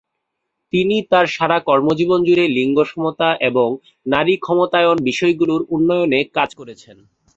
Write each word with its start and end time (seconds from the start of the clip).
তিনি 0.73 0.95
তার 1.11 1.25
সারা 1.27 1.57
কর্মজীবন 1.67 2.19
জুড়ে 2.23 2.45
লিঙ্গ 2.57 2.77
সমতা 2.83 3.29
এবং 3.49 3.69
নারী 4.05 4.33
ক্ষমতায়ন 4.37 4.97
বিষয়গুলোর 5.09 5.61
উন্নয়নে 5.75 6.19
কাজ 6.37 6.49
করেছেন। 6.59 6.97